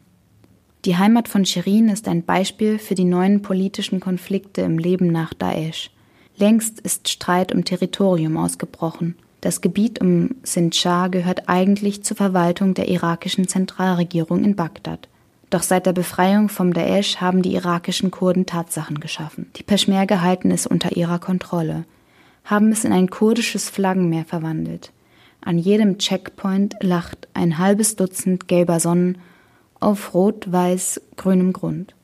Die 0.85 0.97
Heimat 0.97 1.27
von 1.27 1.45
Shirin 1.45 1.89
ist 1.89 2.07
ein 2.07 2.23
Beispiel 2.23 2.79
für 2.79 2.95
die 2.95 3.05
neuen 3.05 3.41
politischen 3.41 3.99
Konflikte 3.99 4.61
im 4.61 4.77
Leben 4.77 5.07
nach 5.07 5.33
Daesh. 5.33 5.91
Längst 6.35 6.79
ist 6.79 7.09
Streit 7.09 7.53
um 7.53 7.63
Territorium 7.63 8.37
ausgebrochen 8.37 9.15
das 9.41 9.61
Gebiet 9.61 10.01
um 10.01 10.35
Sinjar 10.43 11.09
gehört 11.09 11.47
eigentlich 11.47 12.03
zur 12.03 12.17
Verwaltung 12.17 12.73
der 12.73 12.89
irakischen 12.89 13.47
Zentralregierung 13.47 14.43
in 14.43 14.55
Bagdad. 14.55 15.07
Doch 15.49 15.63
seit 15.63 15.85
der 15.85 15.93
Befreiung 15.93 16.49
vom 16.49 16.73
Daesh 16.73 17.17
haben 17.17 17.41
die 17.41 17.55
irakischen 17.55 18.11
Kurden 18.11 18.45
Tatsachen 18.45 18.99
geschaffen. 18.99 19.49
Die 19.55 19.63
Peschmerga 19.63 20.21
halten 20.21 20.51
es 20.51 20.67
unter 20.67 20.95
ihrer 20.95 21.19
Kontrolle, 21.19 21.85
haben 22.43 22.71
es 22.71 22.83
in 22.83 22.91
ein 22.91 23.09
kurdisches 23.09 23.69
Flaggenmeer 23.69 24.25
verwandelt. 24.25 24.91
An 25.41 25.57
jedem 25.57 25.97
Checkpoint 25.97 26.75
lacht 26.81 27.27
ein 27.33 27.57
halbes 27.57 27.95
Dutzend 27.95 28.47
gelber 28.47 28.79
Sonnen 28.79 29.17
auf 29.79 30.13
rot-weiß-grünem 30.13 31.53
Grund. 31.53 31.95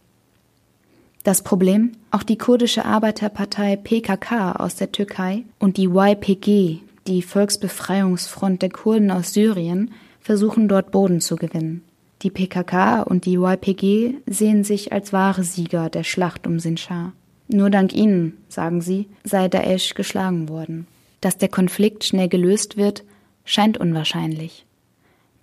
Das 1.23 1.41
Problem? 1.41 1.91
Auch 2.11 2.23
die 2.23 2.37
kurdische 2.37 2.85
Arbeiterpartei 2.85 3.75
PKK 3.75 4.53
aus 4.53 4.75
der 4.75 4.91
Türkei 4.91 5.43
und 5.59 5.77
die 5.77 5.87
YPG 5.87 6.84
die 7.07 7.21
Volksbefreiungsfront 7.21 8.61
der 8.61 8.69
Kurden 8.69 9.11
aus 9.11 9.33
Syrien 9.33 9.91
versuchen 10.19 10.67
dort 10.67 10.91
Boden 10.91 11.21
zu 11.21 11.35
gewinnen. 11.35 11.83
Die 12.21 12.31
PKK 12.31 13.03
und 13.03 13.25
die 13.25 13.35
YPG 13.35 14.15
sehen 14.25 14.63
sich 14.63 14.91
als 14.91 15.13
wahre 15.13 15.43
Sieger 15.43 15.89
der 15.89 16.03
Schlacht 16.03 16.47
um 16.47 16.59
Sinjar. 16.59 17.13
Nur 17.47 17.69
dank 17.69 17.93
ihnen, 17.93 18.37
sagen 18.49 18.81
sie, 18.81 19.07
sei 19.23 19.47
Daesh 19.47 19.93
geschlagen 19.93 20.49
worden. 20.49 20.87
Dass 21.21 21.37
der 21.37 21.49
Konflikt 21.49 22.03
schnell 22.03 22.27
gelöst 22.27 22.77
wird, 22.77 23.03
scheint 23.43 23.77
unwahrscheinlich. 23.77 24.65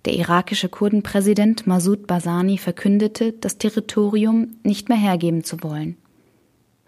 Der 0.03 0.13
irakische 0.13 0.67
Kurdenpräsident 0.67 1.65
Massoud 1.65 2.07
Basani 2.07 2.57
verkündete, 2.57 3.31
das 3.31 3.57
Territorium 3.57 4.57
nicht 4.63 4.89
mehr 4.89 4.97
hergeben 4.97 5.45
zu 5.45 5.63
wollen. 5.63 5.95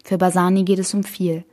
Für 0.04 0.18
Basani 0.18 0.64
geht 0.64 0.78
es 0.78 0.92
um 0.92 1.02
viel. 1.02 1.44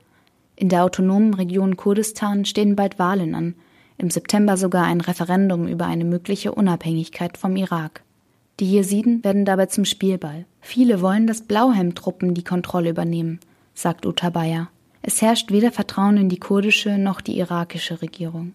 In 0.56 0.70
der 0.70 0.84
autonomen 0.84 1.34
Region 1.34 1.78
Kurdistan 1.78 2.46
stehen 2.46 2.76
bald 2.76 3.00
Wahlen 3.00 3.36
an, 3.36 3.56
im 3.98 4.10
September 4.10 4.58
sogar 4.58 4.86
ein 4.86 5.02
Referendum 5.02 5.68
über 5.68 5.86
eine 5.86 6.06
mögliche 6.06 6.54
Unabhängigkeit 6.54 7.38
vom 7.38 7.56
Irak. 7.56 8.04
Die 8.60 8.72
Jesiden 8.72 9.24
werden 9.24 9.46
dabei 9.46 9.66
zum 9.66 9.86
Spielball. 9.86 10.46
Viele 10.62 11.02
wollen, 11.02 11.26
dass 11.26 11.42
Blauhelmtruppen 11.42 12.34
die 12.34 12.44
Kontrolle 12.44 12.92
übernehmen, 12.92 13.40
sagt 13.74 14.06
Utabaya. 14.06 14.70
Es 15.02 15.22
herrscht 15.22 15.52
weder 15.52 15.72
Vertrauen 15.72 16.18
in 16.18 16.30
die 16.30 16.40
kurdische 16.40 16.98
noch 16.98 17.20
die 17.20 17.38
irakische 17.38 18.02
Regierung. 18.02 18.54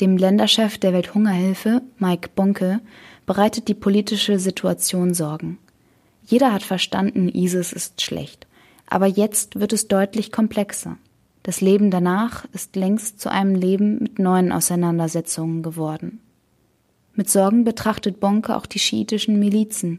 Dem 0.00 0.16
Länderchef 0.16 0.78
der 0.78 0.92
Welthungerhilfe, 0.92 1.82
Mike 1.98 2.30
Bonke, 2.34 2.80
bereitet 3.26 3.68
die 3.68 3.74
politische 3.74 4.38
Situation 4.38 5.12
Sorgen. 5.12 5.58
Jeder 6.24 6.52
hat 6.52 6.62
verstanden, 6.62 7.28
ISIS 7.28 7.72
ist 7.72 8.00
schlecht. 8.00 8.46
Aber 8.92 9.06
jetzt 9.06 9.58
wird 9.58 9.72
es 9.72 9.88
deutlich 9.88 10.30
komplexer. 10.30 10.98
Das 11.42 11.62
Leben 11.62 11.90
danach 11.90 12.44
ist 12.52 12.76
längst 12.76 13.22
zu 13.22 13.30
einem 13.30 13.54
Leben 13.54 13.98
mit 14.00 14.18
neuen 14.18 14.52
Auseinandersetzungen 14.52 15.62
geworden. 15.62 16.20
Mit 17.14 17.30
Sorgen 17.30 17.64
betrachtet 17.64 18.20
Bonke 18.20 18.54
auch 18.54 18.66
die 18.66 18.78
schiitischen 18.78 19.38
Milizen, 19.38 19.98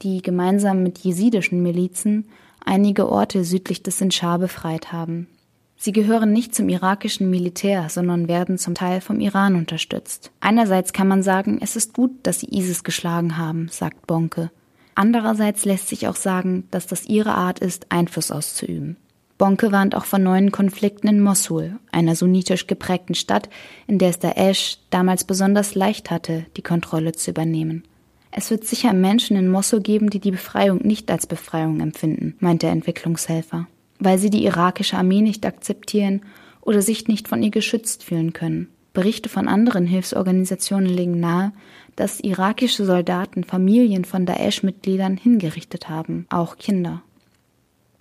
die 0.00 0.22
gemeinsam 0.22 0.82
mit 0.82 1.00
jesidischen 1.00 1.62
Milizen 1.62 2.24
einige 2.64 3.12
Orte 3.12 3.44
südlich 3.44 3.82
des 3.82 3.98
Sinjar 3.98 4.38
befreit 4.38 4.92
haben. 4.92 5.28
Sie 5.76 5.92
gehören 5.92 6.32
nicht 6.32 6.54
zum 6.54 6.70
irakischen 6.70 7.28
Militär, 7.28 7.90
sondern 7.90 8.28
werden 8.28 8.56
zum 8.56 8.74
Teil 8.74 9.02
vom 9.02 9.20
Iran 9.20 9.56
unterstützt. 9.56 10.30
Einerseits 10.40 10.94
kann 10.94 11.06
man 11.06 11.22
sagen, 11.22 11.58
es 11.60 11.76
ist 11.76 11.92
gut, 11.92 12.12
dass 12.22 12.40
sie 12.40 12.48
ISIS 12.50 12.82
geschlagen 12.82 13.36
haben, 13.36 13.68
sagt 13.68 14.06
Bonke. 14.06 14.50
Andererseits 14.94 15.64
lässt 15.64 15.88
sich 15.88 16.06
auch 16.08 16.16
sagen, 16.16 16.64
dass 16.70 16.86
das 16.86 17.06
ihre 17.06 17.34
Art 17.34 17.58
ist, 17.58 17.86
Einfluss 17.90 18.30
auszuüben. 18.30 18.96
Bonke 19.38 19.72
warnt 19.72 19.94
auch 19.94 20.04
von 20.04 20.22
neuen 20.22 20.52
Konflikten 20.52 21.08
in 21.08 21.20
Mosul, 21.20 21.78
einer 21.90 22.14
sunnitisch 22.14 22.66
geprägten 22.66 23.14
Stadt, 23.14 23.48
in 23.86 23.98
der 23.98 24.10
es 24.10 24.18
Daesh 24.18 24.78
damals 24.90 25.24
besonders 25.24 25.74
leicht 25.74 26.10
hatte, 26.10 26.46
die 26.56 26.62
Kontrolle 26.62 27.12
zu 27.12 27.30
übernehmen. 27.30 27.82
Es 28.30 28.50
wird 28.50 28.64
sicher 28.64 28.92
Menschen 28.92 29.36
in 29.36 29.48
Mosul 29.50 29.80
geben, 29.80 30.10
die 30.10 30.20
die 30.20 30.30
Befreiung 30.30 30.78
nicht 30.86 31.10
als 31.10 31.26
Befreiung 31.26 31.80
empfinden, 31.80 32.36
meint 32.38 32.62
der 32.62 32.70
Entwicklungshelfer, 32.70 33.66
weil 33.98 34.18
sie 34.18 34.30
die 34.30 34.44
irakische 34.44 34.96
Armee 34.96 35.22
nicht 35.22 35.44
akzeptieren 35.44 36.22
oder 36.60 36.80
sich 36.80 37.08
nicht 37.08 37.28
von 37.28 37.42
ihr 37.42 37.50
geschützt 37.50 38.04
fühlen 38.04 38.32
können. 38.32 38.68
Berichte 38.92 39.28
von 39.28 39.48
anderen 39.48 39.86
Hilfsorganisationen 39.86 40.88
legen 40.88 41.18
nahe, 41.20 41.52
dass 41.96 42.20
irakische 42.20 42.84
Soldaten 42.84 43.44
Familien 43.44 44.04
von 44.04 44.26
Daesh-Mitgliedern 44.26 45.16
hingerichtet 45.16 45.88
haben, 45.88 46.26
auch 46.30 46.58
Kinder. 46.58 47.02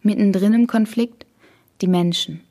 Mittendrin 0.02 0.54
im 0.54 0.68
Konflikt 0.68 1.26
die 1.82 1.88
Menschen. 1.88 2.42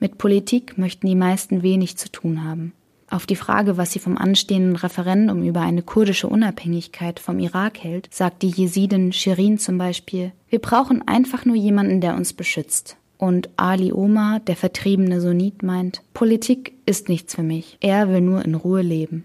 Mit 0.00 0.18
Politik 0.18 0.78
möchten 0.78 1.06
die 1.06 1.16
meisten 1.16 1.62
wenig 1.62 1.96
zu 1.96 2.10
tun 2.10 2.44
haben. 2.44 2.72
Auf 3.10 3.26
die 3.26 3.36
Frage, 3.36 3.76
was 3.76 3.92
sie 3.92 3.98
vom 3.98 4.18
anstehenden 4.18 4.76
Referendum 4.76 5.42
über 5.42 5.60
eine 5.60 5.82
kurdische 5.82 6.28
Unabhängigkeit 6.28 7.20
vom 7.20 7.38
Irak 7.38 7.82
hält, 7.82 8.12
sagt 8.12 8.42
die 8.42 8.50
Jesidin 8.50 9.12
Shirin 9.12 9.58
zum 9.58 9.78
Beispiel, 9.78 10.32
wir 10.50 10.58
brauchen 10.58 11.06
einfach 11.08 11.44
nur 11.46 11.56
jemanden, 11.56 12.00
der 12.00 12.14
uns 12.14 12.34
beschützt. 12.34 12.96
Und 13.18 13.50
Ali 13.56 13.92
Omar, 13.92 14.40
der 14.40 14.56
vertriebene 14.56 15.20
Sunnit, 15.20 15.62
meint, 15.62 16.02
Politik 16.14 16.74
ist 16.86 17.08
nichts 17.08 17.34
für 17.34 17.42
mich, 17.42 17.76
er 17.80 18.08
will 18.08 18.20
nur 18.20 18.44
in 18.44 18.54
Ruhe 18.54 18.80
leben. 18.80 19.24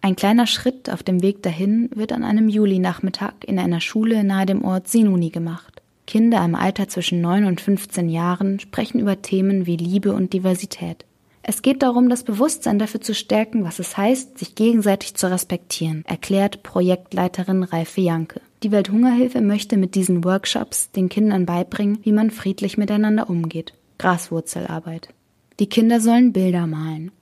Ein 0.00 0.14
kleiner 0.14 0.46
Schritt 0.46 0.90
auf 0.90 1.02
dem 1.02 1.22
Weg 1.22 1.42
dahin 1.42 1.90
wird 1.94 2.12
an 2.12 2.24
einem 2.24 2.48
Julinachmittag 2.48 3.34
in 3.44 3.58
einer 3.58 3.80
Schule 3.80 4.22
nahe 4.22 4.46
dem 4.46 4.64
Ort 4.64 4.88
Sinuni 4.88 5.30
gemacht. 5.30 5.82
Kinder 6.06 6.42
im 6.44 6.54
Alter 6.54 6.88
zwischen 6.88 7.20
9 7.20 7.44
und 7.44 7.60
15 7.60 8.08
Jahren 8.08 8.60
sprechen 8.60 9.00
über 9.00 9.20
Themen 9.20 9.66
wie 9.66 9.76
Liebe 9.76 10.12
und 10.12 10.32
Diversität. 10.32 11.04
Es 11.42 11.62
geht 11.62 11.82
darum, 11.82 12.08
das 12.08 12.24
Bewusstsein 12.24 12.78
dafür 12.78 13.00
zu 13.00 13.14
stärken, 13.14 13.64
was 13.64 13.78
es 13.78 13.96
heißt, 13.96 14.38
sich 14.38 14.54
gegenseitig 14.54 15.14
zu 15.14 15.30
respektieren, 15.30 16.04
erklärt 16.06 16.62
Projektleiterin 16.62 17.62
Reife 17.62 18.00
Janke. 18.00 18.40
Die 18.64 18.72
Welthungerhilfe 18.72 19.40
möchte 19.40 19.76
mit 19.76 19.94
diesen 19.94 20.24
Workshops 20.24 20.90
den 20.90 21.08
Kindern 21.08 21.46
beibringen, 21.46 21.98
wie 22.02 22.12
man 22.12 22.30
friedlich 22.30 22.76
miteinander 22.76 23.30
umgeht. 23.30 23.72
Graswurzelarbeit. 23.98 25.08
Die 25.60 25.68
Kinder 25.68 26.00
sollen 26.00 26.32
Bilder 26.32 26.66
malen. 26.66 27.12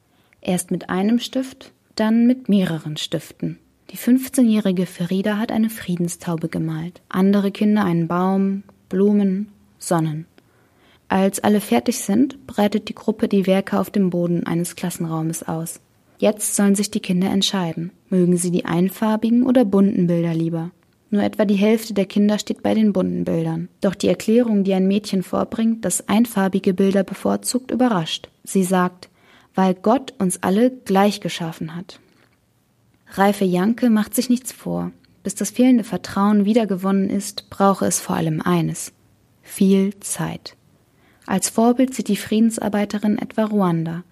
Erst 0.41 0.71
mit 0.71 0.89
einem 0.89 1.19
Stift, 1.19 1.73
dann 1.95 2.27
mit 2.27 2.49
mehreren 2.49 2.97
Stiften. 2.97 3.59
Die 3.91 3.99
15-jährige 3.99 4.87
Ferida 4.87 5.39
hat 5.39 5.53
eine 5.53 5.71
Friedenstaube 5.71 6.49
gemalt. 6.49 7.03
Andere 7.09 7.51
Kinder 7.51 7.85
einen 7.85 8.09
Baum, 8.09 8.63
Blumen, 8.89 9.49
Sonnen. 9.79 10.27
Als 11.09 11.41
alle 11.41 11.61
fertig 11.61 11.99
sind, 11.99 12.47
breitet 12.47 12.89
die 12.89 12.95
Gruppe 12.95 13.29
die 13.29 13.47
Werke 13.47 13.79
auf 13.79 13.91
dem 13.91 14.11
Boden 14.11 14.45
eines 14.47 14.75
Klassenraumes 14.75 15.43
aus. 15.43 15.81
Jetzt 16.19 16.57
sollen 16.57 16.75
sich 16.75 16.91
die 16.91 17.01
Kinder 17.01 17.31
entscheiden. 17.31 17.93
Mögen 18.09 18.39
sie 18.39 18.51
die 18.51 18.65
einfarbigen 18.65 19.45
oder 19.45 19.65
bunten 19.65 20.07
Bilder 20.07 20.35
lieber? 20.35 20.71
Nur 21.11 21.23
etwa 21.23 21.45
die 21.45 21.55
Hälfte 21.55 21.95
der 21.95 22.07
Kinder 22.07 22.39
steht 22.39 22.63
bei 22.63 22.75
den 22.75 22.93
bunten 22.93 23.25
Bildern. 23.25 23.69
Doch 23.81 23.95
die 23.95 24.09
Erklärung, 24.09 24.65
die 24.65 24.75
ein 24.75 24.89
Mädchen 24.89 25.23
vorbringt, 25.23 25.85
das 25.85 26.09
einfarbige 26.09 26.75
Bilder 26.75 27.05
bevorzugt, 27.05 27.71
überrascht. 27.71 28.29
Sie 28.45 28.65
sagt, 28.65 29.09
weil 29.55 29.75
Gott 29.75 30.15
uns 30.19 30.43
alle 30.43 30.71
gleich 30.71 31.21
geschaffen 31.21 31.77
hat. 31.77 32.01
Reife 33.13 33.45
Janke 33.45 33.89
macht 33.89 34.15
sich 34.15 34.29
nichts 34.29 34.53
vor. 34.53 34.91
Bis 35.23 35.35
das 35.35 35.51
fehlende 35.51 35.85
Vertrauen 35.85 36.45
wiedergewonnen 36.45 37.09
ist, 37.09 37.51
brauche 37.51 37.87
es 37.87 38.01
vor 38.01 38.17
allem 38.17 38.41
eines. 38.41 38.93
Viel 39.43 39.99
Zeit. 40.01 40.57
Als 41.27 41.49
Vorbild 41.49 41.95
sieht 41.95 42.09
die 42.09 42.17
Friedensarbeiterin 42.17 43.19
etwa 43.19 43.45
Ruanda. 43.45 44.05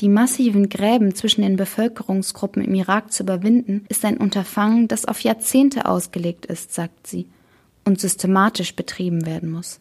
Die 0.00 0.08
massiven 0.08 0.68
Gräben 0.68 1.14
zwischen 1.14 1.42
den 1.42 1.56
Bevölkerungsgruppen 1.56 2.64
im 2.64 2.74
Irak 2.74 3.12
zu 3.12 3.22
überwinden, 3.22 3.86
ist 3.88 4.04
ein 4.04 4.16
Unterfangen, 4.16 4.88
das 4.88 5.04
auf 5.04 5.20
Jahrzehnte 5.20 5.86
ausgelegt 5.86 6.46
ist, 6.46 6.74
sagt 6.74 7.06
sie, 7.06 7.26
und 7.84 8.00
systematisch 8.00 8.74
betrieben 8.74 9.24
werden 9.24 9.50
muss. 9.50 9.80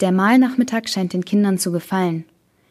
Der 0.00 0.12
Mahlnachmittag 0.12 0.88
scheint 0.88 1.12
den 1.12 1.24
Kindern 1.24 1.58
zu 1.58 1.72
gefallen. 1.72 2.24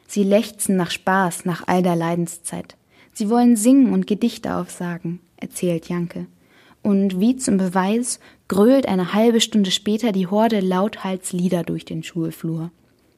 Sie 0.08 0.24
lechzen 0.24 0.76
nach 0.76 0.92
Spaß 0.92 1.46
nach 1.46 1.64
all 1.68 1.82
der 1.82 1.96
Leidenszeit. 1.96 2.76
Sie 3.14 3.30
wollen 3.30 3.56
singen 3.56 3.94
und 3.94 4.08
Gedichte 4.08 4.56
aufsagen, 4.56 5.20
erzählt 5.38 5.90
Janke 5.90 6.28
und 6.86 7.20
wie 7.20 7.36
zum 7.36 7.58
Beweis 7.58 8.20
grölt 8.48 8.88
eine 8.88 9.14
halbe 9.14 9.42
Stunde 9.42 9.72
später 9.72 10.12
die 10.12 10.28
Horde 10.28 10.60
lauthals 10.60 11.34
Lieder 11.34 11.64
durch 11.64 11.84
den 11.84 12.04
Schulflur. 12.04 12.70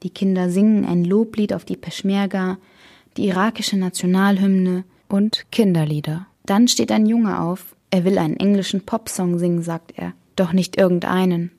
Die 0.02 0.10
Kinder 0.10 0.50
singen 0.50 0.84
ein 0.84 1.04
Loblied 1.04 1.52
auf 1.52 1.64
die 1.64 1.76
Peschmerga, 1.76 2.58
die 3.16 3.26
irakische 3.26 3.76
Nationalhymne 3.76 4.84
und 5.08 5.46
Kinderlieder. 5.50 6.26
Dann 6.46 6.68
steht 6.68 6.92
ein 6.92 7.06
Junge 7.06 7.40
auf. 7.40 7.76
Er 7.90 8.04
will 8.04 8.18
einen 8.18 8.36
englischen 8.36 8.82
Popsong 8.82 9.38
singen, 9.38 9.62
sagt 9.62 9.92
er. 9.96 10.12
Doch 10.36 10.52
nicht 10.52 10.76
irgendeinen. 10.76 11.50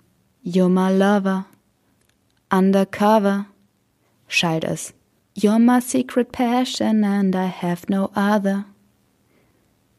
You're 0.45 0.69
my 0.69 0.95
lover. 0.95 1.45
Undercover. 2.52 3.45
schallt 4.28 4.63
es. 4.63 4.93
You're 5.36 5.60
my 5.60 5.82
secret 5.82 6.32
passion 6.32 7.04
and 7.04 7.36
I 7.36 7.47
have 7.49 7.89
no 7.89 8.10
other. 8.15 8.65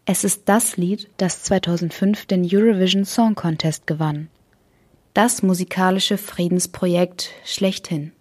Es 0.07 0.25
ist 0.25 0.49
das 0.49 0.77
Lied, 0.77 1.09
das 1.19 1.43
2005 1.45 2.27
den 2.27 2.45
Eurovision 2.45 3.05
Song 3.05 3.35
Contest 3.35 3.87
gewann. 3.87 4.29
Das 5.15 5.43
musikalische 5.43 6.19
Friedensprojekt 6.19 7.31
schlechthin. 7.45 8.13